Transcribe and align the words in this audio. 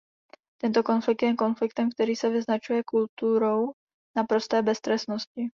Tento 0.61 0.83
konflikt 0.83 1.21
je 1.21 1.35
konfliktem, 1.35 1.89
který 1.91 2.15
se 2.15 2.29
vyznačuje 2.29 2.83
kulturou 2.87 3.71
naprosté 4.17 4.61
beztrestnosti. 4.61 5.49